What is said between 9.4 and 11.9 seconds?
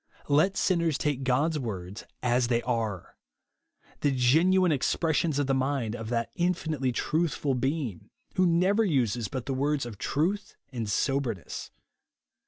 the words of" truth and soberness."